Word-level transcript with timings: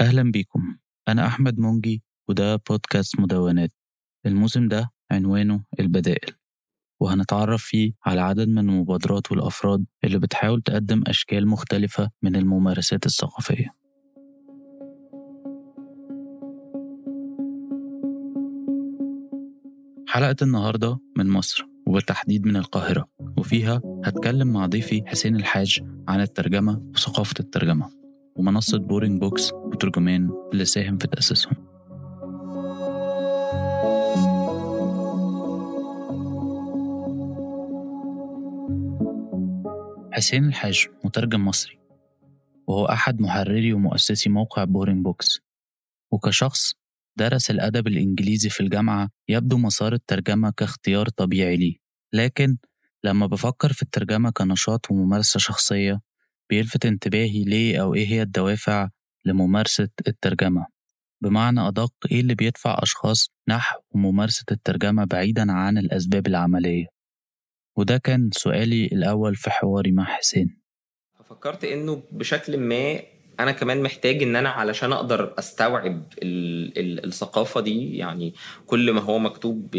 أهلا 0.00 0.30
بيكم. 0.32 0.76
أنا 1.08 1.26
أحمد 1.26 1.58
منجي 1.58 2.02
وده 2.28 2.56
بودكاست 2.56 3.20
مدونات. 3.20 3.72
الموسم 4.26 4.68
ده 4.68 4.90
عنوانه 5.10 5.64
البدائل. 5.80 6.34
وهنتعرف 7.00 7.62
فيه 7.62 7.92
على 8.06 8.20
عدد 8.20 8.48
من 8.48 8.58
المبادرات 8.58 9.32
والأفراد 9.32 9.84
اللي 10.04 10.18
بتحاول 10.18 10.62
تقدم 10.62 11.02
أشكال 11.06 11.48
مختلفة 11.48 12.10
من 12.22 12.36
الممارسات 12.36 13.06
الثقافية. 13.06 13.68
حلقة 20.08 20.36
النهاردة 20.42 20.98
من 21.16 21.30
مصر 21.30 21.66
وبالتحديد 21.86 22.46
من 22.46 22.56
القاهرة. 22.56 23.08
وفيها 23.38 23.82
هتكلم 24.04 24.52
مع 24.52 24.66
ضيفي 24.66 25.02
حسين 25.06 25.36
الحاج 25.36 25.80
عن 26.08 26.20
الترجمة 26.20 26.90
وثقافة 26.94 27.34
الترجمة. 27.40 27.90
ومنصة 28.36 28.78
Boring 28.78 29.20
Books 29.20 29.52
وترجمان 29.76 30.30
اللي 30.52 30.64
ساهم 30.64 30.98
في 30.98 31.06
تأسيسهم. 31.06 31.54
حسين 40.12 40.44
الحاج 40.44 40.86
مترجم 41.04 41.44
مصري 41.44 41.78
وهو 42.66 42.86
أحد 42.86 43.20
محرري 43.20 43.72
ومؤسسي 43.72 44.30
موقع 44.30 44.64
Boring 44.64 45.04
Books 45.04 45.40
وكشخص 46.12 46.72
درس 47.16 47.50
الأدب 47.50 47.86
الإنجليزي 47.86 48.48
في 48.48 48.60
الجامعة 48.60 49.10
يبدو 49.28 49.58
مسار 49.58 49.92
الترجمة 49.92 50.50
كاختيار 50.56 51.08
طبيعي 51.08 51.56
لي 51.56 51.80
لكن 52.12 52.56
لما 53.04 53.26
بفكر 53.26 53.72
في 53.72 53.82
الترجمة 53.82 54.30
كنشاط 54.30 54.90
وممارسة 54.90 55.38
شخصية 55.38 56.00
بيلفت 56.50 56.86
انتباهي 56.86 57.44
ليه 57.44 57.82
أو 57.82 57.94
إيه 57.94 58.06
هي 58.06 58.22
الدوافع 58.22 58.88
لممارسة 59.26 59.88
الترجمة. 60.08 60.66
بمعنى 61.22 61.68
أدق 61.68 61.92
إيه 62.12 62.20
اللي 62.20 62.34
بيدفع 62.34 62.78
أشخاص 62.82 63.30
نحو 63.48 63.80
ممارسة 63.94 64.44
الترجمة 64.50 65.04
بعيدا 65.04 65.52
عن 65.52 65.78
الأسباب 65.78 66.26
العملية؟ 66.26 66.86
وده 67.76 67.98
كان 67.98 68.30
سؤالي 68.32 68.86
الأول 68.86 69.36
في 69.36 69.50
حواري 69.50 69.92
مع 69.92 70.04
حسين. 70.04 70.60
ففكرت 71.18 71.64
إنه 71.64 72.02
بشكل 72.12 72.58
ما 72.58 73.00
أنا 73.40 73.52
كمان 73.52 73.82
محتاج 73.82 74.22
إن 74.22 74.36
أنا 74.36 74.48
علشان 74.48 74.92
أقدر 74.92 75.34
أستوعب 75.38 76.02
ال 76.22 76.78
ال 76.78 77.04
الثقافة 77.04 77.60
دي 77.60 77.96
يعني 77.96 78.34
كل 78.66 78.90
ما 78.92 79.00
هو 79.00 79.18
مكتوب 79.18 79.76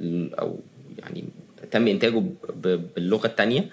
أو 0.00 0.60
يعني 0.98 1.24
تم 1.70 1.88
إنتاجه 1.88 2.22
باللغة 2.54 3.26
الثانية 3.26 3.70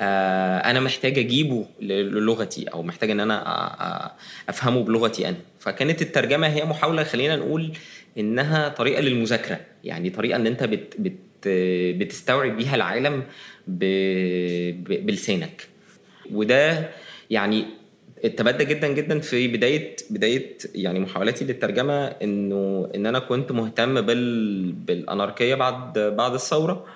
أنا 0.00 0.80
محتاج 0.80 1.18
أجيبه 1.18 1.66
للغتي 1.80 2.64
أو 2.64 2.82
محتاج 2.82 3.10
إن 3.10 3.20
أنا 3.20 4.12
أفهمه 4.48 4.82
بلغتي 4.82 5.28
أنا. 5.28 5.36
فكانت 5.58 6.02
الترجمة 6.02 6.46
هي 6.46 6.64
محاولة 6.64 7.04
خلينا 7.04 7.36
نقول 7.36 7.72
إنها 8.18 8.68
طريقة 8.68 9.00
للمذاكرة. 9.00 9.60
يعني 9.84 10.10
طريقة 10.10 10.36
إن 10.36 10.46
أنت 10.46 10.64
بت 10.64 10.94
بت 10.98 11.18
بتستوعب 11.98 12.56
بيها 12.56 12.74
العالم 12.74 13.22
بلسانك. 14.86 15.68
وده 16.32 16.88
يعني 17.30 17.64
اتبدى 18.24 18.64
جدا 18.64 18.88
جدا 18.88 19.20
في 19.20 19.48
بدايه 19.48 19.96
بداية 20.10 20.56
يعني 20.74 21.00
محاولاتي 21.00 21.44
للترجمة 21.44 22.06
إنه 22.06 22.90
إن 22.94 23.06
أنا 23.06 23.18
كنت 23.18 23.52
مهتم 23.52 24.00
بال 24.00 24.72
بالأناركية 24.72 25.54
بعد 25.54 25.98
بعد 25.98 26.34
الثورة. 26.34 26.86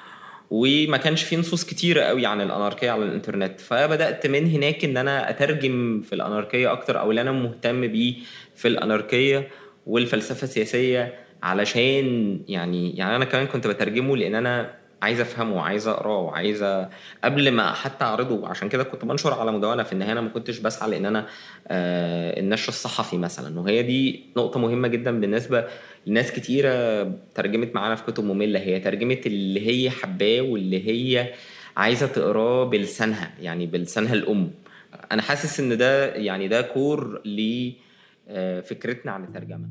وما 0.50 0.96
كانش 0.96 1.22
في 1.22 1.36
نصوص 1.36 1.64
كتيرة 1.64 2.02
قوي 2.02 2.26
عن 2.26 2.40
الأناركية 2.40 2.90
على 2.90 3.04
الإنترنت. 3.04 3.60
فبدأت 3.60 4.26
من 4.26 4.50
هناك 4.50 4.84
إن 4.84 4.96
أنا 4.96 5.30
أترجم 5.30 6.00
في 6.00 6.14
الأناركية 6.14 6.72
أكتر 6.72 7.00
أو 7.00 7.10
اللي 7.10 7.20
أنا 7.20 7.32
مهتم 7.32 7.86
بيه 7.86 8.14
في 8.54 8.68
الأناركية 8.68 9.48
والفلسفة 9.86 10.44
السياسية 10.44 11.14
علشان 11.42 12.40
يعني 12.48 12.96
يعني 12.96 13.16
أنا 13.16 13.24
كمان 13.24 13.46
كنت 13.46 13.66
بترجمه 13.66 14.16
لأن 14.16 14.34
أنا 14.34 14.74
عايز 15.02 15.20
افهمه 15.20 15.56
وعايز 15.56 15.88
اقراه 15.88 16.18
وعايز 16.18 16.62
قبل 17.24 17.50
ما 17.50 17.72
حتى 17.72 18.04
اعرضه. 18.04 18.48
عشان 18.48 18.68
كده 18.68 18.84
كنت 18.84 19.04
بنشر 19.04 19.34
على 19.34 19.52
مدونة 19.52 19.82
في 19.82 19.92
النهاية 19.92 20.12
أنا 20.12 20.20
ما 20.20 20.28
كنتش 20.28 20.58
بسعى 20.58 20.90
لأن 20.90 21.06
أنا 21.06 21.26
آه 21.68 22.40
النشر 22.40 22.68
الصحفي 22.68 23.18
مثلا. 23.18 23.60
وهي 23.60 23.82
دي 23.82 24.24
نقطة 24.36 24.60
مهمة 24.60 24.88
جدا 24.88 25.20
بالنسبة 25.20 25.66
لناس 26.06 26.32
كتيرة 26.32 27.02
ترجمت 27.34 27.74
معانا 27.74 27.94
في 27.94 28.02
كتب 28.12 28.24
مملة. 28.24 28.60
هي 28.60 28.80
ترجمت 28.80 29.26
اللي 29.26 29.66
هي 29.66 29.90
حباه 29.90 30.40
واللي 30.40 30.88
هي 30.88 31.34
عايزة 31.76 32.06
تقراه 32.06 32.64
بلسانها 32.64 33.34
يعني 33.40 33.66
بلسانها 33.66 34.14
الأم. 34.14 34.50
أنا 35.12 35.22
حاسس 35.22 35.60
إن 35.60 35.78
ده 35.78 36.14
يعني 36.14 36.48
ده 36.48 36.62
كور 36.62 37.22
لفكرتنا 37.24 39.12
عن 39.12 39.24
الترجمة. 39.24 39.68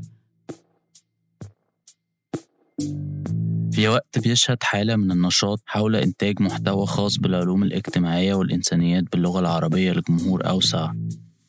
في 3.76 3.88
وقت 3.88 4.20
بيشهد 4.20 4.64
حالة 4.64 4.96
من 4.96 5.12
النشاط 5.12 5.62
حول 5.66 5.96
إنتاج 5.96 6.42
محتوى 6.42 6.86
خاص 6.88 7.18
بالعلوم 7.18 7.64
الاجتماعية 7.64 8.34
والإنسانيات 8.34 9.04
باللغة 9.12 9.40
العربية 9.40 9.92
لجمهور 9.92 10.50
أوسع 10.50 10.92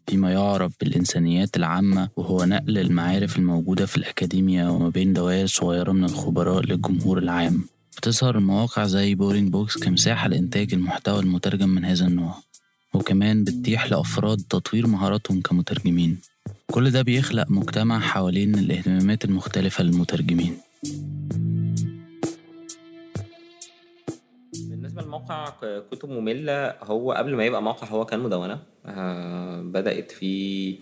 فيما 0.06 0.32
يعرف 0.32 0.72
بالإنسانيات 0.80 1.56
العامة 1.56 2.08
وهو 2.16 2.44
نقل 2.44 2.78
المعارف 2.78 3.38
الموجودة 3.38 3.86
في 3.86 3.96
الأكاديميا 3.96 4.68
وما 4.68 4.88
بين 4.88 5.12
دوائر 5.12 5.46
صغيرة 5.46 5.92
من 5.92 6.04
الخبراء 6.04 6.62
للجمهور 6.62 7.18
العام. 7.18 7.64
بتظهر 7.98 8.38
المواقع 8.38 8.86
زي 8.86 9.14
Boring 9.14 9.52
Books 9.52 9.78
كمساحة 9.78 10.28
لإنتاج 10.28 10.74
المحتوى 10.74 11.20
المترجم 11.20 11.68
من 11.68 11.84
هذا 11.84 12.06
النوع 12.06 12.34
وكمان 12.94 13.44
بتتيح 13.44 13.90
لأفراد 13.90 14.38
تطوير 14.50 14.86
مهاراتهم 14.86 15.40
كمترجمين. 15.40 16.18
كل 16.70 16.90
ده 16.90 17.02
بيخلق 17.02 17.50
مجتمع 17.50 18.00
حوالين 18.00 18.54
الاهتمامات 18.54 19.24
المختلفة 19.24 19.84
للمترجمين. 19.84 20.56
بالنسبة 24.96 25.02
لموقع 25.08 25.52
كتب 25.92 26.10
مملة 26.10 26.74
هو 26.82 27.12
قبل 27.12 27.34
ما 27.34 27.44
يبقى 27.44 27.62
موقع 27.62 27.86
هو 27.86 28.04
كان 28.04 28.20
مدونة. 28.20 28.58
آه 28.86 29.60
بدأت 29.62 30.10
في 30.12 30.74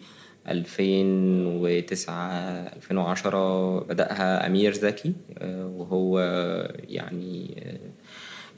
2009 0.48 2.30
2010 2.76 3.80
بدأها 3.80 4.46
أمير 4.46 4.72
زكي 4.72 5.12
آه 5.38 5.66
وهو 5.66 6.18
يعني 6.88 7.62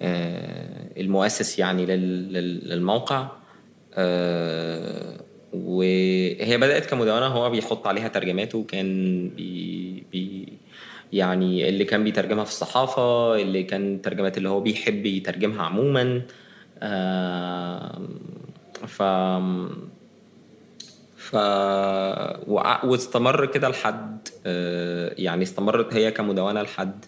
آه 0.02 1.00
المؤسس 1.00 1.58
يعني 1.58 1.86
للموقع. 1.86 3.28
وهي 5.52 6.58
بدأت 6.58 6.86
كمدونة 6.86 7.26
هو 7.26 7.50
بيحط 7.50 7.86
عليها 7.86 8.08
ترجماته 8.08 8.58
وكان 8.58 9.28
بي, 9.28 10.04
بي 10.12 10.45
يعني 11.12 11.68
اللي 11.68 11.84
كان 11.84 12.04
بيترجمها 12.04 12.44
في 12.44 12.50
الصحافة 12.50 13.34
اللي 13.36 13.62
كان 13.62 14.02
ترجمات 14.02 14.38
اللي 14.38 14.48
هو 14.48 14.60
بيحب 14.60 15.06
يترجمها 15.06 15.62
عموما. 15.62 16.22
ف 18.86 19.02
ف 21.16 21.36
واستمر 22.84 23.46
كده 23.46 23.68
لحد 23.68 24.28
يعني 25.18 25.42
استمرت 25.42 25.94
هي 25.94 26.10
كمدونة 26.10 26.62
لحد 26.62 27.04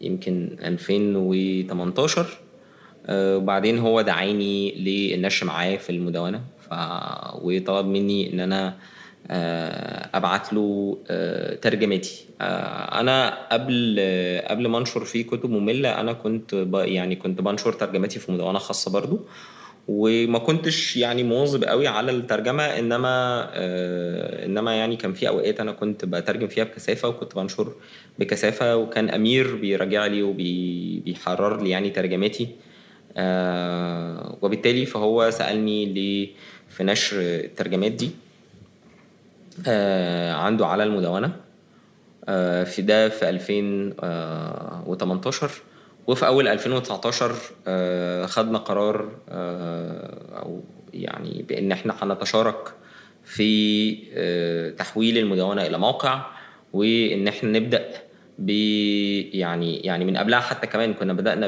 يمكن 0.00 0.56
2018 0.64 2.26
وبعدين 3.10 3.78
هو 3.78 4.00
دعاني 4.00 4.72
للنشر 4.74 5.46
معاه 5.46 5.76
في 5.76 5.90
المدونة. 5.90 6.40
ف... 6.60 6.74
وطلب 7.42 7.86
مني 7.86 8.32
إن 8.32 8.40
أنا 8.40 8.76
أبعت 9.30 10.52
له 10.52 10.98
ترجمتي. 11.62 12.24
أنا 12.40 13.48
قبل 13.52 14.00
قبل 14.48 14.66
ما 14.68 14.78
أنشر 14.78 15.04
فيه 15.04 15.26
كتب 15.26 15.50
مملة 15.50 16.00
أنا 16.00 16.12
كنت. 16.12 16.66
يعني 16.74 17.16
كنت 17.16 17.40
بنشر 17.40 17.72
ترجمتي 17.72 18.18
في 18.18 18.32
مدونة 18.32 18.58
خاصة 18.58 18.90
برضو. 18.90 19.20
وما 19.88 20.38
كنتش 20.38 20.96
يعني 20.96 21.22
مواظب 21.22 21.64
قوي 21.64 21.86
على 21.86 22.12
الترجمة 22.12 22.62
إنما 22.62 23.48
إنما 24.44 24.74
يعني 24.76 24.96
كان 24.96 25.12
في 25.12 25.28
أوقات 25.28 25.60
أنا 25.60 25.72
كنت 25.72 26.04
بترجم 26.04 26.46
فيها 26.46 26.64
بكثافة 26.64 27.08
وكنت 27.08 27.36
بنشر 27.36 27.72
بكثافة. 28.18 28.76
وكان 28.76 29.10
أمير 29.10 29.56
بيراجع 29.56 30.06
لي 30.06 30.22
وبيحرر 30.22 31.62
لي 31.62 31.70
يعني 31.70 31.90
ترجماتي 31.90 32.48
وبالتالي 34.42 34.86
فهو 34.86 35.30
سألني 35.30 35.84
ليه 35.86 36.28
في 36.68 36.84
نشر 36.84 37.16
الترجمات 37.20 37.92
دي. 37.92 38.06
آه 38.06 38.31
عنده 40.34 40.66
على 40.66 40.84
المدونة 40.84 41.36
آه 42.28 42.64
في 42.64 42.82
ده 42.82 43.08
في 43.08 43.28
2018 43.28 45.50
وفي 46.06 46.26
أول 46.26 46.48
2019 46.48 47.32
آه 47.66 48.26
خدنا 48.26 48.58
قرار 48.58 49.08
أو 50.42 50.60
يعني 50.94 51.44
بإن 51.48 51.72
إحنا 51.72 51.94
هنتشارك 52.02 52.68
في 53.24 53.92
تحويل 54.78 55.18
المدونة 55.18 55.66
إلى 55.66 55.78
موقع 55.78 56.26
وإن 56.72 57.28
إحنا 57.28 57.50
نبدأ 57.58 57.88
ب 58.38 58.50
يعني 59.34 59.76
يعني 59.76 60.04
من 60.04 60.16
قبلها 60.16 60.40
حتى 60.40 60.66
كمان 60.66 60.94
كنا 60.94 61.12
بدأنا 61.12 61.46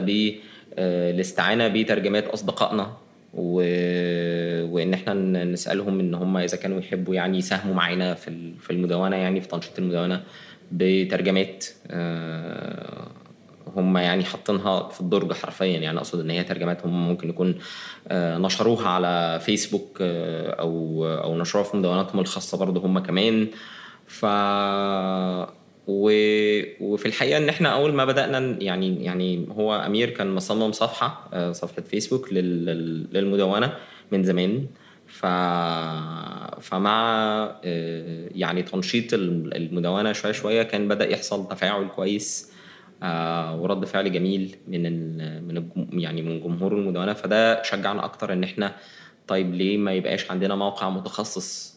بالاستعانة 0.78 1.68
بترجمات 1.68 2.28
أصدقائنا. 2.28 2.92
و... 3.36 3.56
وإن 4.72 4.94
إحنا 4.94 5.14
نسألهم 5.44 6.00
إن 6.00 6.14
هم 6.14 6.36
إذا 6.36 6.56
كانوا 6.56 6.78
يحبوا 6.78 7.14
يعني 7.14 7.38
يساهموا 7.38 7.74
معانا 7.74 8.14
في 8.14 8.54
في 8.60 8.70
المدونة 8.70 9.16
يعني 9.16 9.40
في 9.40 9.48
تنشيط 9.48 9.78
المدونة 9.78 10.22
بترجمات 10.72 11.66
آه، 11.90 13.06
هم 13.76 13.96
يعني 13.96 14.24
حاطينها 14.24 14.88
في 14.88 15.00
الدرج 15.00 15.32
حرفيا. 15.32 15.78
يعني 15.78 15.98
أقصد 15.98 16.20
إن 16.20 16.30
هي 16.30 16.44
ترجمات 16.44 16.86
هم 16.86 17.08
ممكن 17.08 17.28
يكون 17.28 17.54
آه، 18.08 18.38
نشروها 18.38 18.88
على 18.88 19.40
فيسبوك 19.42 19.98
أو 20.00 21.06
أو 21.06 21.38
نشروها 21.38 21.64
في 21.64 21.76
مدوناتهم 21.76 22.20
الخاصة 22.20 22.58
برضه 22.58 22.86
هم 22.86 22.98
كمان. 22.98 23.48
ف 24.06 24.26
وفي 25.86 27.06
الحقيقة 27.06 27.38
إن 27.38 27.48
إحنا 27.48 27.68
أول 27.68 27.92
ما 27.92 28.04
بدأنا 28.04 28.62
يعني 28.62 29.04
يعني 29.04 29.48
هو 29.50 29.76
أمير 29.76 30.10
كان 30.10 30.34
مصمم 30.34 30.72
صفحة 30.72 31.28
آه، 31.32 31.52
صفحة 31.52 31.82
فيسبوك 31.82 32.32
لل... 32.32 32.66
للمدونة 33.12 33.72
من 34.12 34.24
زمان 34.24 34.66
ف... 35.06 35.26
فمع 36.60 37.00
آه، 37.64 38.28
يعني 38.34 38.62
تنشيط 38.62 39.14
المدونة 39.14 40.12
شوية 40.12 40.32
شوية 40.32 40.62
كان 40.62 40.88
بدأ 40.88 41.10
يحصل 41.10 41.48
تفاعل 41.48 41.88
كويس 41.88 42.52
آه، 43.02 43.60
ورد 43.60 43.84
فعل 43.84 44.12
جميل 44.12 44.56
من. 44.68 45.44
من. 45.48 45.64
يعني 45.92 46.22
من 46.22 46.40
جمهور 46.40 46.72
المدونة 46.78 47.12
فده 47.12 47.62
شجعنا 47.62 48.04
أكتر 48.04 48.32
إن 48.32 48.44
إحنا 48.44 48.76
طيب 49.26 49.54
ليه 49.54 49.78
ما 49.78 49.92
يبقاش 49.92 50.30
عندنا 50.30 50.54
موقع 50.54 50.90
متخصص 50.90 51.74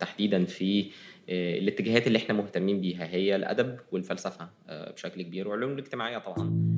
تحديدا 0.00 0.44
في 0.44 0.90
الاتجاهات 1.28 2.06
اللي 2.06 2.18
إحنا 2.18 2.34
مهتمين 2.34 2.80
بيها 2.80 3.06
هي 3.06 3.36
الأدب 3.36 3.76
والفلسفة 3.92 4.48
آه، 4.68 4.92
بشكل 4.92 5.22
كبير 5.22 5.48
والعلوم 5.48 5.72
الاجتماعية 5.72 6.18
طبعا. 6.18 6.68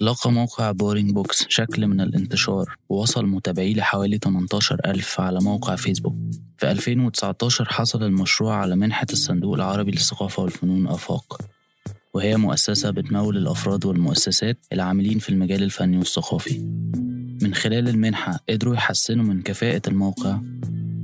لقى 0.00 0.32
موقع 0.32 0.70
Boring 0.70 1.10
Books 1.10 1.44
شكل 1.48 1.86
من 1.86 2.00
الانتشار 2.00 2.76
ووصل 2.88 3.26
متابعيه 3.26 3.74
لحوالي 3.74 4.18
18 4.18 4.80
ألف 4.84 5.20
على 5.20 5.38
موقع 5.40 5.76
فيسبوك. 5.76 6.14
في 6.58 6.70
2019 6.70 7.64
حصل 7.64 8.02
المشروع 8.02 8.54
على 8.54 8.76
منحة 8.76 9.06
الصندوق 9.12 9.54
العربي 9.54 9.90
للثقافة 9.90 10.42
والفنون 10.42 10.86
آفاق 10.86 11.38
وهي 12.14 12.36
مؤسسة 12.36 12.90
بتمول 12.90 13.36
الأفراد 13.36 13.84
والمؤسسات 13.86 14.66
العاملين 14.72 15.18
في 15.18 15.28
المجال 15.28 15.62
الفني 15.62 15.98
والثقافي. 15.98 16.80
من 17.42 17.54
خلال 17.54 17.88
المنحة 17.88 18.40
قدروا 18.48 18.74
يحسنوا 18.74 19.24
من 19.24 19.42
كفاءة 19.42 19.82
الموقع 19.88 20.40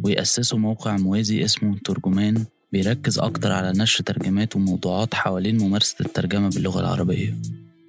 ويأسسوا 0.03 0.59
موقع 0.59 0.97
موازي 0.97 1.45
اسمه 1.45 1.79
ترجمان 1.85 2.45
بيركز 2.73 3.19
أكتر 3.19 3.53
على 3.53 3.73
نشر 3.79 4.05
ترجمات 4.05 4.57
وموضوعات 4.57 5.15
حوالين 5.15 5.59
ممارسة 5.59 5.97
الترجمة 6.01 6.49
باللغة 6.51 6.81
العربية. 6.81 7.37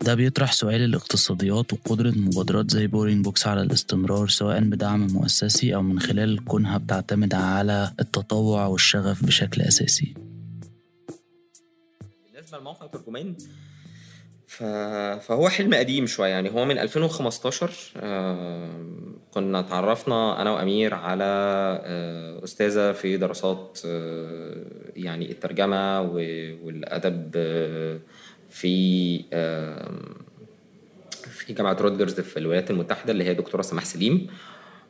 ده 0.02 0.16
بيطرح 0.16 0.52
سؤال 0.52 0.82
الاقتصاديات 0.82 1.74
وقدرة 1.74 2.12
مبادرات 2.12 2.72
زي 2.72 2.88
بورين 2.88 3.22
بوكس 3.22 3.48
على 3.48 3.62
الاستمرار 3.62 4.28
سواء 4.28 4.60
بدعم 4.62 5.08
مؤسسي 5.08 5.76
أو 5.76 5.82
من 5.82 6.00
خلال 6.00 6.46
كونها 6.46 6.78
بتعتمد 6.78 7.34
على 7.34 7.92
التطوع 8.00 8.66
والشغف 8.66 9.26
بشكل 9.26 9.62
أساسي. 9.62 10.14
بالنسبة 12.34 12.58
لموقع 12.60 12.88
ترجمان 12.88 13.36
فهو 14.48 15.50
حلم 15.50 15.74
قديم 15.74 16.06
شوية. 16.06 16.30
يعني 16.30 16.50
هو 16.50 16.66
من 16.66 16.80
2015 16.80 17.72
آه، 17.98 18.70
كنا 19.34 19.60
اتعرفنا 19.60 20.42
أنا 20.42 20.52
وأمير 20.52 20.94
على 20.94 21.24
آه، 21.84 22.44
أستاذة 22.44 22.92
في 22.92 23.18
دراسات 23.18 23.80
آه، 23.86 24.56
يعني 24.96 25.32
الترجمة 25.32 26.02
والأدب 26.64 27.32
في 28.50 29.18
في 31.32 31.54
جامعة 31.54 31.78
رودجرز 31.82 32.20
في 32.20 32.38
الولايات 32.38 32.72
المتحدة 32.72 33.12
اللي 33.12 33.24
هي 33.24 33.34
دكتورة 33.34 33.62
سماح 33.62 33.86
سليم. 33.86 34.28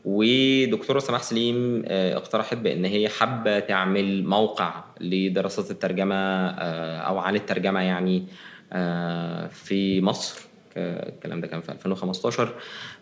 ودكتورة 0.06 1.00
سماح 1.00 1.24
سليم 1.24 1.83
اقترحت 1.88 2.57
بأن 2.57 2.86
هي 2.86 3.09
حابة 3.09 3.59
تعمل 3.59 4.24
موقع 4.25 4.83
لدراسات 5.01 5.71
الترجمة 5.71 6.48
أو 7.00 7.18
عن 7.18 7.36
الترجمة 7.36 7.81
يعني 7.81 8.24
في 9.50 10.02
مصر. 10.02 10.48
الكلام 10.80 11.42
ده 11.42 11.48
كان 11.48 11.62
في 11.62 11.72
2015 11.72 12.54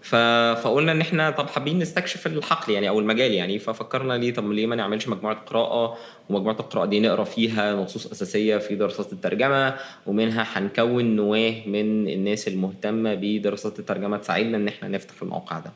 فقلنا 0.02 0.92
إن 0.92 1.02
إحنا 1.02 1.30
طب 1.30 1.48
حابين 1.48 1.80
نستكشف 1.80 2.28
الحقل 2.28 2.74
يعني 2.74 2.90
أو 2.90 3.00
المجال 3.00 3.32
يعني. 3.32 3.60
ففكرنا 3.60 4.14
ليه 4.14 4.34
طب 4.34 4.52
ليه 4.52 4.68
ما 4.68 4.76
نعملش 4.76 5.08
مجموعة 5.08 5.36
قراءة؟ 5.36 5.98
ومجموعة 6.30 6.56
القراءة 6.60 6.86
دي 6.86 7.00
نقرأ 7.00 7.24
فيها 7.24 7.76
نصوص 7.76 8.12
أساسية 8.12 8.58
في 8.58 8.76
دراسات 8.76 9.14
الترجمة 9.14 9.76
ومنها 10.06 10.46
هنكون 10.54 11.16
نواه 11.16 11.54
من 11.66 12.10
الناس 12.10 12.48
المهتمة 12.48 13.16
بدراسات 13.16 13.80
الترجمة 13.80 14.18
تساعدنا 14.18 14.58
إن 14.58 14.68
إحنا 14.68 14.88
نفتح 14.88 15.22
الموقع 15.22 15.60
ده. 15.60 15.72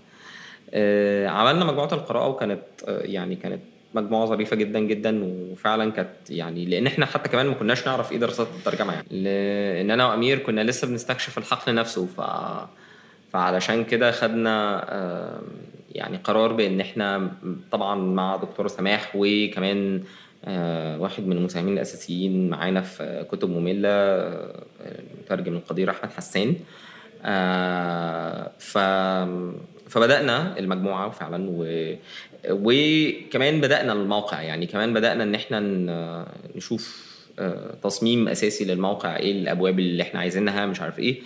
آه، 0.74 1.28
عملنا 1.28 1.66
مجموعة 1.66 1.94
القراءة 1.94 2.28
وكانت 2.28 2.62
آه، 2.88 3.00
يعني 3.02 3.36
كانت 3.36 3.62
مجموعة 3.94 4.26
ظريفة 4.26 4.56
جدا 4.56 4.80
جدا 4.80 5.24
وفعلا 5.24 5.92
كانت 5.92 6.10
يعني 6.30 6.66
لأن 6.66 6.88
إحنا 6.88 7.06
حتى 7.06 7.30
كمان 7.30 7.48
ما 7.48 7.54
كناش 7.54 7.88
نعرف 7.88 8.12
إيه 8.12 8.18
دراسات 8.18 8.48
الترجمة 8.60 8.94
يعني. 8.94 9.08
لأن 9.12 9.92
أنا 9.92 10.08
وأمير 10.08 10.40
كنا 10.40 10.62
لسه 10.64 10.88
بنستكشف 10.88 11.38
الحقل 11.38 11.76
نفسه 11.76 12.06
ف 12.06 12.22
فعلشان 13.34 13.84
كده 13.84 14.12
خدنا 14.12 14.86
يعني 15.92 16.18
قرار 16.18 16.54
بإن 16.54 16.82
إحنا 16.82 17.32
طبعا 17.72 17.96
مع 17.96 18.36
دكتوره 18.36 18.68
سماح 18.68 19.12
وكمان 19.16 20.04
آه، 20.46 21.00
واحد 21.00 21.28
من 21.28 21.38
المساهمين 21.38 21.74
الأساسيين 21.74 22.50
معانا 22.50 22.82
في 22.82 23.26
كتب 23.32 23.50
مملة 23.50 24.30
مترجم 25.22 25.56
القدير 25.56 25.90
أحمد 25.90 26.12
حسان. 26.12 26.56
آه، 27.26 28.52
ف 28.60 28.78
فبدأنا 29.90 30.60
المجموعة 30.60 31.10
فعلا 31.10 31.50
و... 31.50 31.66
وكمان 32.50 33.62
بدأنا 33.62 33.94
الموقع. 33.94 34.42
يعني 34.42 34.66
كمان 34.66 34.94
بدأنا 34.94 35.24
إن 35.24 35.36
إحنا 35.36 35.60
نشوف 36.56 37.10
آه، 37.40 37.76
تصميم 37.84 38.28
أساسي 38.28 38.66
للموقع 38.66 39.18
إيه 39.18 39.32
الأبواب 39.32 39.80
اللي 39.80 40.04
إحنا 40.04 40.20
عايزينها 40.20 40.66
مش 40.66 40.82
عارف 40.82 41.00
إيه. 41.00 41.22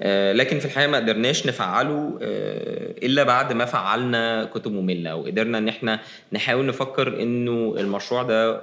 آه، 0.00 0.32
لكن 0.32 0.58
في 0.58 0.64
الحقيقة 0.64 0.90
ما 0.90 0.96
قدرناش 0.96 1.46
نفعله 1.46 2.18
آه، 2.22 2.94
إلا 3.06 3.22
بعد 3.22 3.52
ما 3.52 3.64
فعلنا 3.64 4.44
كتب 4.44 4.72
مملة. 4.72 5.16
وقدرنا 5.16 5.58
إن 5.58 5.68
إحنا 5.68 6.00
نحاول 6.32 6.66
نفكر 6.66 7.22
إنه 7.22 7.74
المشروع 7.78 8.22
ده 8.22 8.62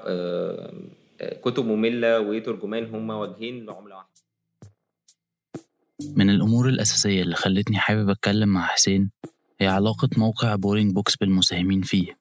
كتب 1.44 1.66
مملة 1.66 2.20
وترجمان 2.20 2.96
هما 2.96 3.16
وجهين 3.16 3.66
لعملة 3.66 3.96
واحدة. 3.96 4.10
من 6.16 6.30
الأمور 6.30 6.70
الأساسية 6.70 7.22
اللي 7.22 7.36
خلتني 7.36 7.78
حابب 7.78 8.10
أتكلم 8.10 8.50
مع 8.50 8.68
حسين 8.68 9.12
هي 9.64 9.68
علاقة 9.68 10.10
موقع 10.18 10.56
Boring 10.56 10.94
Books 10.94 11.16
بالمساهمين 11.16 11.82
فيه؟ 11.82 12.18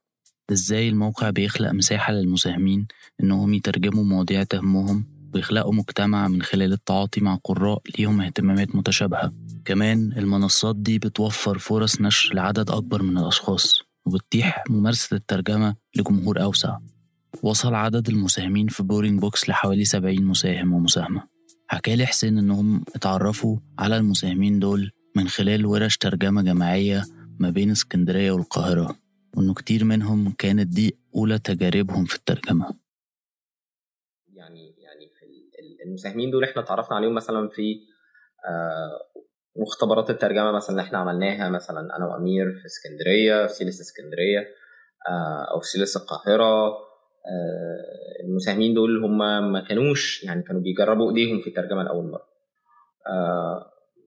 إزاي 0.53 0.89
الموقع 0.89 1.31
بيخلق 1.31 1.71
مساحة 1.71 2.13
للمساهمين 2.13 2.87
إنهم 3.23 3.55
يترجموا 3.55 4.05
مواضيع 4.05 4.43
تهمهم 4.43 5.05
ويخلقوا 5.35 5.75
مجتمع 5.75 6.29
من 6.29 6.43
خلال 6.43 6.73
التعاطي 6.73 7.21
مع 7.21 7.39
قراء 7.45 7.83
ليهم 7.99 8.21
اهتمامات 8.21 8.77
متشابهة؟ 8.77 9.33
كمان 9.65 10.13
المنصات 10.17 10.77
دي 10.77 10.99
بتوفر 10.99 11.59
فرص 11.59 12.01
نشر 12.01 12.35
لعدد 12.35 12.71
أكبر 12.71 13.03
من 13.03 13.19
الأشخاص 13.19 13.81
وبتتيح 14.07 14.65
ممارسة 14.71 15.17
الترجمة 15.17 15.77
لجمهور 15.97 16.43
أوسع. 16.43 16.79
وصل 17.43 17.75
عدد 17.75 18.09
المساهمين 18.09 18.69
في 18.69 18.83
Boring 18.83 19.21
Books 19.21 19.49
لحوالي 19.49 19.85
70 19.85 20.25
مساهم 20.25 20.73
ومساهمة. 20.73 21.23
حكالي 21.69 22.07
حسين 22.07 22.39
إنهم 22.39 22.85
اتعرفوا 22.95 23.57
على 23.79 23.97
المساهمين 23.97 24.59
دول 24.59 24.91
من 25.17 25.29
خلال 25.29 25.67
ورش 25.67 25.97
ترجمة 25.97 26.43
جماعية 26.43 27.05
ما 27.43 27.51
بين 27.51 27.71
اسكندرية 27.71 28.33
والقاهرة 28.33 28.97
وإنه 29.37 29.55
كتير 29.55 29.85
منهم 29.85 30.33
كانت 30.39 30.67
دي 30.67 30.97
أولى 31.17 31.39
تجاربهم 31.39 32.05
في 32.05 32.17
الترجمة. 32.17 32.75
يعني 34.35 34.75
يعني 34.79 35.11
المساهمين 35.87 36.31
دول 36.31 36.45
إحنا 36.45 36.63
اتعرفنا 36.63 36.97
عليهم 36.97 37.15
مثلا 37.15 37.49
في 37.49 37.81
آه، 38.49 39.23
مختبرات 39.57 40.11
الترجمة 40.11 40.53
مثلا 40.53 40.71
اللي 40.71 40.83
إحنا 40.83 40.99
عملناها 40.99 41.49
مثلا 41.49 41.97
أنا 41.97 42.07
وأمير 42.07 42.53
في 42.53 42.67
اسكندرية 42.67 43.47
في 43.47 43.55
CILAS 43.55 43.81
اسكندرية 43.81 44.41
آه، 45.09 45.55
أو 45.55 45.61
في 45.61 45.67
CILAS 45.67 45.97
القاهرة. 45.97 46.67
آه، 47.27 48.25
المساهمين 48.25 48.75
دول 48.75 49.05
هم 49.05 49.19
ما 49.53 49.61
كانوش 49.61 50.25
يعني 50.25 50.43
كانوا 50.43 50.61
بيجربوا 50.63 51.11
إيديهم 51.11 51.41
في 51.41 51.47
الترجمة 51.47 51.83
لأول 51.83 52.05
مرة. 52.05 52.27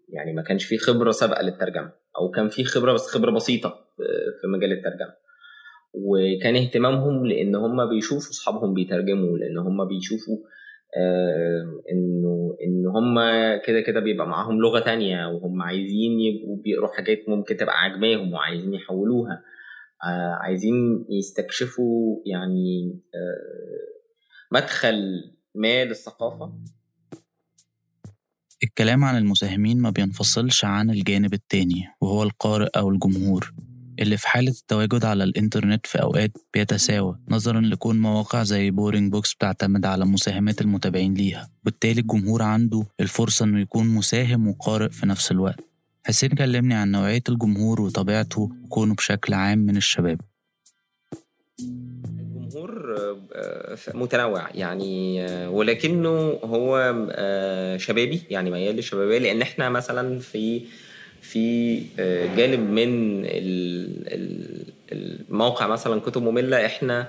يعني 0.10 0.34
ما 0.34 0.42
كانش 0.42 0.66
في 0.66 0.78
خبرة 0.78 1.12
سابقة 1.12 1.42
للترجمة 1.42 1.92
أو 2.20 2.32
كان 2.32 2.50
في 2.50 2.64
خبرة 2.64 2.94
بس 2.94 3.08
خبرة 3.08 3.32
بسيطة 3.32 3.70
في 4.42 4.48
مجال 4.48 4.72
الترجمة. 4.72 5.14
وكان 5.94 6.56
اهتمامهم 6.56 7.26
لأن 7.26 7.56
هم 7.56 7.90
بيشوفوا 7.90 8.32
أصحابهم 8.32 8.74
بيترجموا 8.74 9.38
لأن 9.38 9.58
هم 9.58 9.88
بيشوفوا 9.88 10.38
آه 10.98 11.64
إنه 11.92 12.58
إن 12.64 12.86
هم 12.88 13.16
كده 13.66 13.82
كده 13.82 14.00
بيبقى 14.00 14.28
معاهم 14.28 14.62
لغة 14.62 14.80
تانية 14.80 15.28
وهم 15.28 15.62
عايزين 15.62 16.20
يبقوا 16.20 16.58
بيقروا 16.64 16.94
حاجات 16.94 17.20
ممكن 17.30 17.58
تبقى 17.58 17.76
عاجباهم 17.82 18.34
وعايزين 18.34 18.74
يحولوها. 18.74 19.44
آه 20.04 20.38
عايزين 20.42 21.06
يستكشفوا 21.10 22.22
يعني 22.26 23.00
آه 23.16 23.96
مدخل 24.52 24.96
ما 25.56 25.86
للثقافة. 25.86 26.54
الكلام 28.66 29.04
عن 29.04 29.18
المساهمين 29.18 29.82
ما 29.82 29.90
بينفصلش 29.90 30.66
عن 30.66 30.90
الجانب 30.90 31.34
التاني 31.34 31.88
وهو 32.02 32.24
القارئ 32.24 32.68
أو 32.78 32.90
الجمهور 32.90 33.54
اللي 34.00 34.18
في 34.18 34.28
حالة 34.28 34.52
التواجد 34.52 35.06
على 35.06 35.24
الإنترنت 35.24 35.88
في 35.88 36.02
أوقات 36.02 36.32
بيتساوى 36.54 37.20
نظرا 37.30 37.62
لكون 37.62 38.00
مواقع 38.00 38.44
زي 38.44 38.72
Boring 38.72 39.12
Books 39.12 39.34
بتعتمد 39.34 39.86
على 39.86 40.06
مساهمات 40.06 40.62
المتابعين 40.62 41.14
ليها 41.14 41.50
بالتالي 41.64 42.02
الجمهور 42.02 42.42
عنده 42.42 42.86
الفرصة 43.00 43.46
إنه 43.46 43.60
يكون 43.60 43.88
مساهم 43.88 44.48
وقارئ 44.48 44.90
في 44.90 45.06
نفس 45.06 45.32
الوقت. 45.32 45.60
حسين 46.06 46.30
كلمني 46.30 46.74
عن 46.74 46.92
نوعية 46.92 47.24
الجمهور 47.30 47.82
وطبيعته 47.82 48.50
وكونه 48.64 48.94
بشكل 48.96 49.34
عام 49.34 49.58
من 49.58 49.78
الشباب. 49.78 50.22
متنوع. 53.94 54.50
يعني 54.56 55.26
آه، 55.26 55.50
ولكنه 55.50 56.40
هو 56.44 56.96
آه، 57.12 57.78
شبابي 57.78 58.22
يعني 58.30 58.52
ميال 58.52 58.76
للشبابية 58.76 59.18
لأن 59.18 59.42
إحنا 59.42 59.70
مثلا 59.70 60.20
في 60.20 60.62
في 61.22 61.82
جانب 62.38 62.60
من 62.60 63.26
الموقع 64.92 65.68
مثلا 65.68 66.02
كتب 66.02 66.22
مملة 66.22 66.66
إحنا 66.66 67.08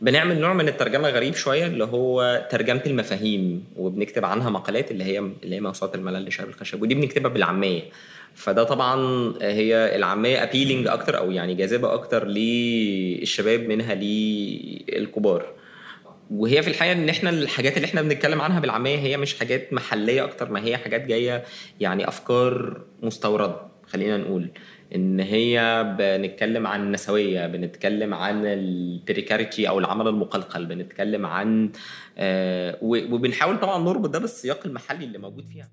بنعمل 0.00 0.40
نوع 0.40 0.52
من 0.52 0.68
الترجمة 0.68 1.08
غريب 1.08 1.34
شوية 1.34 1.66
اللي 1.66 1.84
هو 1.84 2.46
ترجمة 2.50 2.82
المفاهيم 2.86 3.64
وبنكتب 3.76 4.24
عنها 4.24 4.50
مقالات 4.50 4.90
اللي 4.90 5.04
هي 5.04 5.18
اللي 5.18 5.56
هي 5.56 5.60
موسوعة 5.60 5.92
الملل 5.94 6.26
لشباب 6.26 6.48
الخشب 6.48 6.82
ودي 6.82 6.94
بنكتبها 6.94 7.30
بالعامية. 7.30 7.82
فده 8.34 8.64
طبعا 8.64 8.94
هي 9.40 9.96
العامية 9.96 10.42
ابيلينج 10.42 10.86
أكتر 10.86 11.18
أو 11.18 11.30
يعني 11.30 11.54
جاذبة 11.54 11.94
أكتر 11.94 12.26
للشباب 12.26 13.60
منها 13.60 13.94
للكبار. 13.94 15.52
وهي 16.30 16.62
في 16.62 16.68
الحقيقة 16.68 16.92
إن 16.92 17.08
إحنا 17.08 17.30
الحاجات 17.30 17.76
اللي 17.76 17.86
إحنا 17.86 18.02
بنتكلم 18.02 18.40
عنها 18.40 18.60
بالعامية 18.60 18.96
هي 18.98 19.16
مش 19.16 19.38
حاجات 19.38 19.72
محلية 19.72 20.24
أكتر 20.24 20.50
ما 20.50 20.64
هي 20.64 20.76
حاجات 20.76 21.06
جاية 21.06 21.44
يعني 21.80 22.08
أفكار 22.08 22.80
مستوردة 23.02 23.56
خلينا 23.86 24.16
نقول. 24.16 24.50
إن 24.94 25.20
هي 25.20 25.84
بنتكلم 25.98 26.66
عن 26.66 26.82
النسوية 26.82 27.46
بنتكلم 27.46 28.14
عن 28.14 28.46
البريكاريتي 28.46 29.68
أو 29.68 29.78
العمل 29.78 30.08
المقلقل 30.08 30.66
بنتكلم 30.66 31.26
عن 31.26 31.70
آه 32.18 32.78
وبنحاول 32.82 33.60
طبعا 33.60 33.84
نربط 33.84 34.08
ده 34.10 34.18
بالسياق 34.18 34.66
المحلي 34.66 35.04
اللي 35.04 35.18
موجود 35.18 35.44
فيها. 35.46 35.70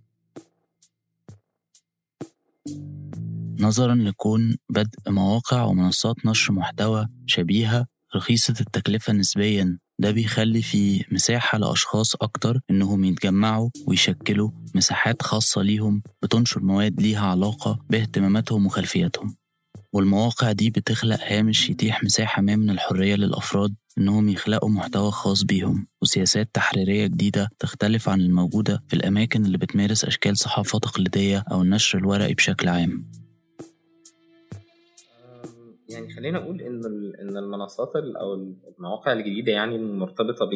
نظرا 3.66 3.96
لكون 3.96 4.58
بدء 4.70 5.00
مواقع 5.12 5.64
ومنصات 5.64 6.26
نشر 6.26 6.54
محتوى 6.54 7.08
شبيهة 7.26 7.86
رخيصة 8.16 8.54
التكلفة 8.62 9.14
نسبيا. 9.14 9.78
ده 10.00 10.12
بيخلي 10.12 10.62
في 10.62 11.06
مساحة 11.12 11.58
لأشخاص 11.58 12.16
أكتر 12.16 12.60
إنهم 12.70 13.04
يتجمعوا 13.06 13.70
ويشكلوا 13.88 14.50
مساحات 14.76 15.22
خاصة 15.22 15.62
ليهم 15.62 16.02
بتنشر 16.24 16.64
مواد 16.64 17.02
ليها 17.02 17.28
علاقة 17.28 17.80
باهتماماتهم 17.90 18.66
وخلفياتهم. 18.66 19.36
والمواقع 19.94 20.52
دي 20.52 20.70
بتخلق 20.70 21.20
هامش 21.28 21.70
يتيح 21.70 22.04
مساحة 22.04 22.42
ما 22.42 22.56
من 22.56 22.70
الحرية 22.70 23.16
للأفراد 23.16 23.76
إنهم 23.98 24.30
يخلقوا 24.30 24.70
محتوى 24.70 25.12
خاص 25.12 25.44
بيهم. 25.44 25.88
وسياسات 26.02 26.50
تحريرية 26.54 27.08
جديدة 27.08 27.50
تختلف 27.60 28.10
عن 28.10 28.22
الموجودة 28.22 28.84
في 28.88 28.96
الأماكن 28.96 29.46
اللي 29.46 29.58
بتمارس 29.58 30.06
أشكال 30.06 30.38
صحافة 30.38 30.80
تقليدية 30.80 31.44
أو 31.52 31.62
النشر 31.62 31.98
الورقي 31.98 32.34
بشكل 32.34 32.68
عام. 32.68 33.25
يعني 35.89 36.13
خلينا 36.13 36.38
أقول 36.38 36.62
إن 36.62 36.82
إن 37.22 37.38
المنصات 37.38 37.92
أو 37.96 38.34
المواقع 38.77 39.13
الجديدة 39.13 39.51
يعني 39.51 39.75
المرتبطة 39.75 40.46
ب 40.46 40.51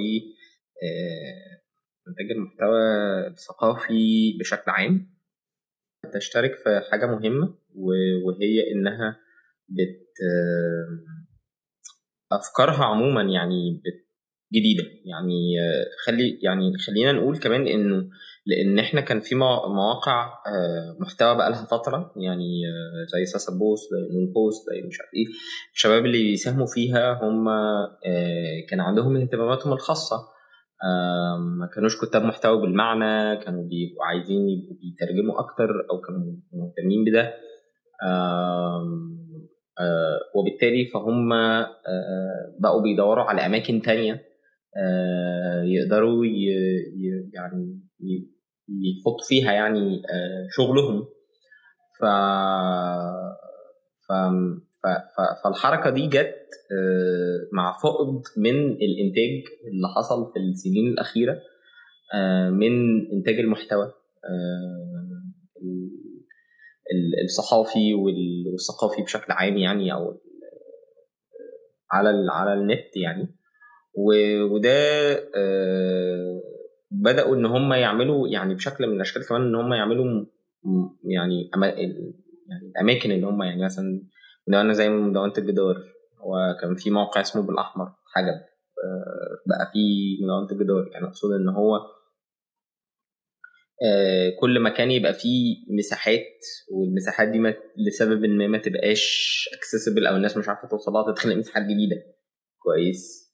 آه، 0.83 1.61
انتاج 2.07 2.31
المحتوى 2.31 2.81
الثقافي 3.27 4.37
بشكل 4.39 4.71
عام 4.71 5.19
تشترك 6.13 6.55
في 6.55 6.81
حاجة 6.91 7.05
مهمة 7.05 7.55
وهي 8.25 8.71
إنها 8.71 9.19
بتبقى 9.69 10.07
أفكارها 12.31 12.85
عموما 12.85 13.21
يعني 13.21 13.81
بتبقى 13.85 14.08
جديدة. 14.53 14.83
يعني 15.05 15.59
آه، 15.61 15.85
خلي 16.05 16.39
يعني 16.41 16.77
خلينا 16.87 17.11
نقول 17.11 17.37
كمان 17.37 17.67
إنه 17.67 18.09
لأن 18.45 18.79
إحنا 18.79 19.01
كان 19.01 19.19
في 19.19 19.35
مواقع 19.35 20.25
آه، 20.25 20.97
محتوى 20.99 21.35
بقى 21.35 21.49
لها 21.49 21.65
فترة 21.65 22.11
يعني 22.15 22.61
آه، 22.67 23.05
زي 23.13 23.25
ساسا 23.25 23.51
بوست 23.59 23.89
زي 23.93 24.17
نون 24.17 24.33
بوست 24.33 24.69
زي 24.69 24.87
مش 24.87 24.99
عارف 24.99 25.13
إيه. 25.13 25.25
الشباب 25.73 26.05
اللي 26.05 26.17
بيساهموا 26.17 26.67
فيها 26.73 27.19
هم 27.23 27.45
كان 28.69 28.79
عندهم 28.79 29.17
اهتماماتهم 29.17 29.73
الخاصة. 29.73 30.15
ما 31.59 31.69
كانوش 31.75 32.05
كتاب 32.05 32.23
محتوى 32.23 32.61
بالمعنى 32.61 33.37
كانوا 33.37 33.63
بيبقوا 33.63 34.05
عايزين 34.05 34.49
يبقوا 34.49 34.77
بيترجموا 34.81 35.39
أكتر 35.39 35.69
أو 35.91 36.01
كانوا 36.01 36.21
مهتمين 36.53 37.05
بده. 37.05 37.33
وبالتالي 40.35 40.85
فهم 40.85 41.29
بقوا 42.59 42.81
بيدوروا 42.81 43.23
على 43.23 43.45
أماكن 43.45 43.81
تانية. 43.81 44.13
آه، 44.13 44.28
يقدروا 45.63 46.25
يعني 47.33 47.79
يحطوا 48.69 49.25
فيها 49.27 49.51
يعني 49.51 50.01
آه، 50.09 50.47
شغلهم. 50.51 51.07
ف 51.99 52.05
فالحركة 55.43 55.89
دي 55.89 56.07
جت 56.07 56.35
آه، 56.71 57.47
مع 57.53 57.77
فقد 57.83 58.21
من 58.37 58.71
الإنتاج 58.71 59.43
اللي 59.67 59.87
حصل 59.95 60.31
في 60.33 60.39
السنين 60.39 60.87
الأخيرة 60.87 61.41
من 62.49 62.71
إنتاج 63.11 63.39
المحتوى 63.39 63.91
الصحافي 67.23 67.93
والثقافي 67.93 69.01
بشكل 69.01 69.31
عام 69.33 69.57
يعني 69.57 69.93
أو 69.93 70.21
على 71.91 72.09
على 72.31 72.53
النت 72.53 72.97
يعني. 72.97 73.38
وده 73.97 74.71
آه، 75.35 76.41
بدأوا 76.91 77.35
إن 77.35 77.45
هم 77.45 77.73
يعملوا 77.73 78.27
يعني 78.27 78.55
بشكل 78.55 78.87
من 78.87 78.95
الأشكال 78.95 79.27
كمان 79.27 79.41
إن 79.41 79.55
هم 79.55 79.73
يعملوا 79.73 80.25
يعني 81.03 81.49
يعني 81.53 82.71
الأماكن 82.75 83.11
اللي 83.11 83.27
هم 83.27 83.43
يعني 83.43 83.65
مثلا 83.65 84.01
مدونه 84.47 84.73
زي 84.73 84.89
مدونه 84.89 85.33
الجدار 85.37 85.83
هو 86.19 86.57
كان 86.61 86.75
في 86.75 86.89
موقع 86.89 87.21
اسمه 87.21 87.41
بالأحمر 87.41 87.85
حجب 88.15 88.41
آه، 88.85 89.37
بقى 89.47 89.71
في 89.73 89.79
مدونه 90.23 90.51
الجدار 90.51 90.89
يعني 90.93 91.05
أقصد 91.07 91.31
إن 91.31 91.49
هو 91.49 91.79
آه، 93.83 94.29
كل 94.39 94.59
مكان 94.59 94.91
يبقى 94.91 95.13
فيه 95.13 95.57
مساحات 95.77 96.45
والمساحات 96.71 97.27
دي 97.27 97.39
لسبب 97.87 98.25
ما 98.25 98.47
ما 98.47 98.57
تبقاش 98.57 99.49
اكسسبل 99.53 100.07
أو 100.07 100.15
الناس 100.15 100.37
مش 100.37 100.49
عارفة 100.49 100.67
توصل 100.67 100.91
لها 100.91 101.11
تدخل 101.11 101.37
مساحات 101.39 101.63
جديدة. 101.63 101.95
كويس. 102.63 103.28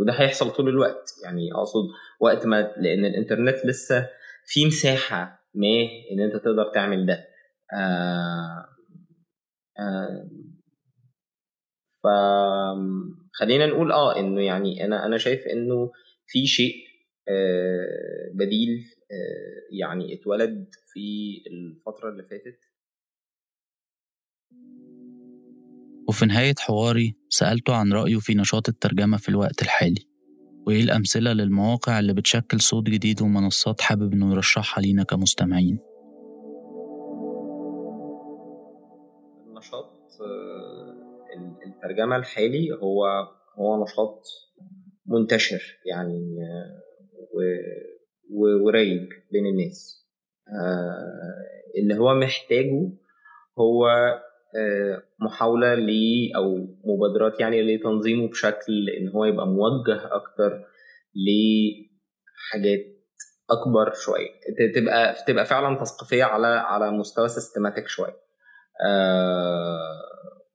وده 0.00 0.12
هيحصل 0.12 0.50
طول 0.50 0.68
الوقت. 0.68 1.10
يعني 1.24 1.52
أقصد 1.54 1.84
وقت 2.20 2.46
ما 2.46 2.60
لأن 2.76 3.04
الإنترنت 3.04 3.66
لسه 3.66 4.08
في 4.46 4.66
مساحة 4.66 5.46
ما 5.54 5.68
إن 6.12 6.20
أنت 6.20 6.36
تقدر 6.36 6.70
تعمل 6.74 7.06
ده. 7.06 7.26
آه 7.74 8.66
آه 9.78 10.28
فخلينا 12.04 13.66
نقول 13.66 13.92
آه 13.92 14.16
إنه 14.18 14.42
يعني 14.42 14.84
أنا 14.84 15.06
أنا 15.06 15.18
شايف 15.18 15.46
إنه 15.46 15.92
في 16.26 16.46
شيء 16.46 16.74
آه 17.28 18.30
بديل 18.34 18.84
آه 19.12 19.76
يعني 19.80 20.14
اتولد 20.14 20.68
في 20.92 21.00
الفترة 21.50 22.08
اللي 22.10 22.22
فاتت. 22.22 22.58
وفي 26.08 26.26
نهاية 26.26 26.54
حواري 26.58 27.16
سألته 27.28 27.74
عن 27.74 27.92
رأيه 27.92 28.18
في 28.18 28.34
نشاط 28.34 28.68
الترجمة 28.68 29.16
في 29.16 29.28
الوقت 29.28 29.62
الحالي 29.62 30.06
وإيه 30.66 30.82
الأمثلة 30.82 31.32
للمواقع 31.32 31.98
اللي 31.98 32.12
بتشكل 32.14 32.60
صوت 32.60 32.84
جديد 32.84 33.22
ومنصات 33.22 33.80
حابب 33.80 34.12
إنه 34.12 34.32
يرشحها 34.32 34.82
لينا 34.82 35.02
كمستمعين؟ 35.02 35.78
النشاط 39.46 39.92
آه، 40.20 40.96
الترجمة 41.66 42.16
الحالي 42.16 42.72
هو 42.72 43.06
هو 43.58 43.82
نشاط 43.82 44.22
منتشر 45.06 45.62
يعني 45.86 46.36
آه، 46.42 46.82
ورايج 48.64 49.08
بين 49.32 49.46
الناس. 49.46 50.06
آه، 50.48 51.80
اللي 51.82 51.98
هو 51.98 52.14
محتاجه 52.14 52.92
هو 53.58 53.88
محاولة 55.18 55.74
ل 55.74 55.90
أو 56.36 56.56
مبادرات 56.84 57.40
يعني 57.40 57.62
لتنظيمه 57.76 58.28
بشكل 58.28 58.88
إن 59.00 59.08
هو 59.08 59.24
يبقى 59.24 59.46
موجه 59.46 60.00
أكتر 60.14 60.64
لحاجات 61.14 62.80
أكبر 63.50 63.92
شوية. 63.94 64.28
تبقى 64.74 65.14
تبقى 65.26 65.44
فعلا 65.46 65.78
تثقيفية 65.80 66.24
على 66.24 66.46
على 66.46 66.90
مستوى 66.90 67.28
سيستماتيك 67.28 67.88
شوية. 67.88 68.16
آه 68.86 70.02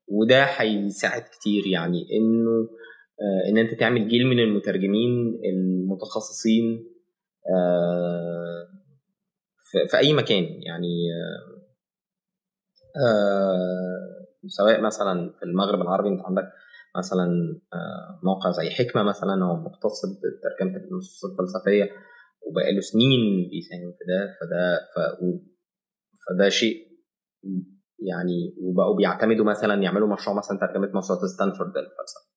وده 0.07 0.43
هيساعد 0.43 1.21
كتير 1.21 1.67
يعني 1.67 2.07
إنه 2.17 2.69
آه 3.21 3.49
إن 3.49 3.57
أنت 3.57 3.73
تعمل 3.79 4.07
جيل 4.07 4.27
من 4.27 4.39
المترجمين 4.39 5.39
المتخصصين 5.45 6.85
آه 7.55 8.67
في, 9.91 9.97
أي 9.97 10.13
مكان 10.13 10.43
يعني 10.43 10.93
سواء 14.47 14.81
مثلا 14.81 15.31
في 15.39 15.43
المغرب 15.43 15.81
العربي 15.81 16.09
أنت 16.09 16.21
عندك 16.25 16.51
مثلا 16.97 17.25
آه 17.73 18.19
موقع 18.23 18.51
زي 18.51 18.69
حكمة 18.69 19.03
مثلا 19.03 19.45
هو 19.45 19.55
مختص 19.55 20.01
بترجمة 20.05 20.77
النصوص 20.77 21.25
الفلسفية 21.31 21.89
وبقاله 22.47 22.79
سنين 22.79 23.49
بيساهم 23.49 23.91
في 23.91 24.03
ده 24.07 24.37
فده 24.41 24.77
ف... 24.95 25.15
فده 26.29 26.49
شيء 26.49 26.77
يعني 27.99 28.55
وبقوا 28.61 28.95
بيعتمدوا 28.97 29.45
مثلا 29.45 29.83
يعملوا 29.83 30.13
مشروع 30.13 30.37
مثلا 30.37 30.57
ترجمة 30.59 30.91
موسوعه 30.93 31.19
ستانفورد 31.35 31.69
للفلسفة. 31.69 32.31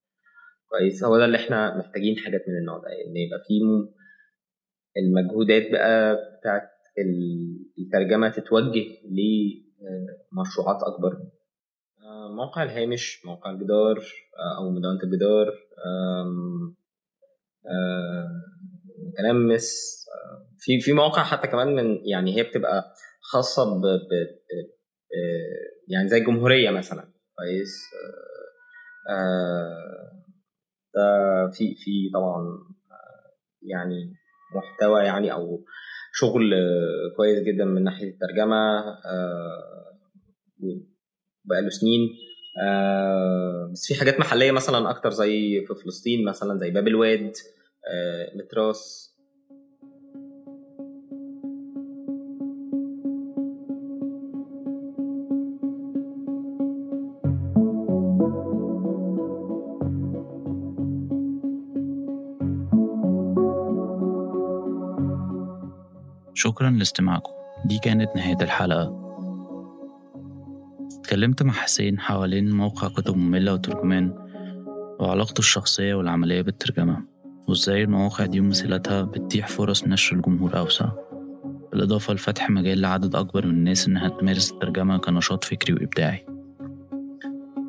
كويس. 0.68 1.04
هو 1.04 1.18
ده 1.18 1.24
اللي 1.24 1.36
إحنا 1.36 1.78
محتاجين 1.78 2.16
حاجات 2.16 2.40
من 2.48 2.58
النوع 2.60 2.78
ده 2.78 2.88
إن 2.88 3.16
يبقى 3.16 3.38
في 3.46 3.54
المجهودات 4.96 5.72
بقى 5.72 6.16
بتاعت 6.40 6.70
الترجمة 7.78 8.28
تتوجه 8.28 8.84
لمشروعات 9.84 10.82
أكبر. 10.82 11.18
موقع 12.36 12.62
الهامش 12.62 13.26
موقع 13.26 13.50
الجدار 13.50 13.98
أو 14.58 14.70
مدونة 14.70 15.00
الجدار 15.02 15.52
متلمس 19.08 19.70
في 20.58 20.80
في 20.80 20.92
مواقع 20.92 21.22
حتى 21.22 21.48
كمان 21.48 21.74
من 21.74 22.06
يعني 22.06 22.36
هي 22.36 22.42
بتبقى 22.42 22.94
خاصة 23.20 23.80
ب 23.80 23.84
يعني 25.88 26.08
زي 26.08 26.18
الجمهورية 26.18 26.70
مثلا. 26.70 27.12
كويس؟ 27.36 27.82
ده 30.94 31.48
في 31.52 31.74
في 31.74 32.10
طبعا 32.14 32.58
يعني 33.62 34.14
محتوى 34.54 35.02
يعني 35.02 35.32
أو 35.32 35.64
شغل 36.16 36.54
كويس 37.16 37.38
جدا 37.38 37.64
من 37.64 37.84
ناحية 37.84 38.10
الترجمة 38.10 38.84
بقاله 41.44 41.68
سنين. 41.68 42.08
بس 43.72 43.86
في 43.86 43.94
حاجات 43.94 44.20
محلية 44.20 44.52
مثلا 44.52 44.90
أكتر 44.90 45.10
زي 45.10 45.64
في 45.66 45.74
فلسطين 45.84 46.24
مثلا 46.24 46.58
زي 46.58 46.70
باب 46.70 46.88
الواد 46.88 47.32
متراس. 48.36 49.13
شكرا 66.44 66.70
لاستماعكم. 66.70 67.32
دي 67.64 67.78
كانت 67.78 68.16
نهاية 68.16 68.36
الحلقة. 68.42 69.00
اتكلمت 71.00 71.42
مع 71.42 71.52
حسين 71.52 72.00
حوالين 72.00 72.50
موقع 72.50 72.88
كتب 72.88 73.16
مملة 73.16 73.52
وترجمان 73.52 74.12
وعلاقته 75.00 75.38
الشخصية 75.38 75.94
والعملية 75.94 76.42
بالترجمة 76.42 77.04
وإزاي 77.48 77.82
المواقع 77.82 78.26
دي 78.26 78.40
ومثيلاتها 78.40 79.02
بتتيح 79.02 79.48
فرص 79.48 79.84
نشر 79.84 80.16
الجمهور 80.16 80.58
أوسع. 80.58 80.88
بالإضافة 81.72 82.14
لفتح 82.14 82.50
مجال 82.50 82.80
لعدد 82.80 83.16
أكبر 83.16 83.46
من 83.46 83.52
الناس 83.52 83.88
إنها 83.88 84.08
تمارس 84.08 84.52
الترجمة 84.52 84.98
كنشاط 84.98 85.44
فكري 85.44 85.74
وإبداعي. 85.74 86.26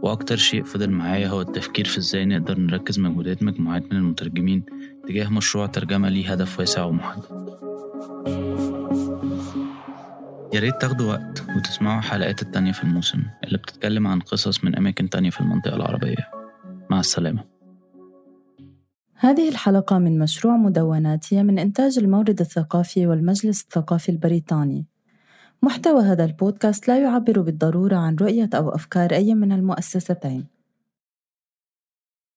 وأكتر 0.03 0.35
شيء 0.35 0.63
فضل 0.63 0.89
معايا 0.89 1.27
هو 1.27 1.41
التفكير 1.41 1.85
في 1.85 1.97
إزاي 1.97 2.25
نقدر 2.25 2.59
نركز 2.59 2.99
مجهودات 2.99 3.43
مجموعات 3.43 3.83
من 3.83 3.97
المترجمين 3.97 4.63
تجاه 5.07 5.29
مشروع 5.29 5.65
ترجمة 5.65 6.09
ليه 6.09 6.31
هدف 6.31 6.59
واسع 6.59 6.83
ومحدد. 6.83 7.44
يا 10.55 10.59
ريت 10.59 10.81
تاخدوا 10.81 11.13
وقت 11.13 11.43
وتسمعوا 11.57 11.99
الحلقات 11.99 12.41
التانية 12.41 12.71
في 12.71 12.83
الموسم 12.83 13.23
اللي 13.43 13.57
بتتكلم 13.57 14.07
عن 14.07 14.19
قصص 14.19 14.63
من 14.63 14.75
أماكن 14.75 15.09
تانية 15.09 15.29
في 15.29 15.41
المنطقة 15.41 15.75
العربية. 15.75 16.29
مع 16.89 16.99
السلامة. 16.99 17.43
هذه 19.15 19.49
الحلقة 19.49 19.97
من 19.97 20.19
مشروع 20.19 20.57
مدونات 20.57 21.33
هي 21.33 21.43
من 21.43 21.59
إنتاج 21.59 21.99
المورد 21.99 22.39
الثقافي 22.39 23.07
والمجلس 23.07 23.61
الثقافي 23.61 24.09
البريطاني. 24.09 24.85
محتوى 25.61 26.03
هذا 26.03 26.25
البودكاست 26.25 26.87
لا 26.87 26.99
يعبر 26.99 27.41
بالضرورة 27.41 27.95
عن 27.95 28.15
رؤية 28.15 28.49
أو 28.53 28.69
أفكار 28.69 29.11
أي 29.11 29.35
من 29.35 29.51
المؤسستين. 29.51 30.54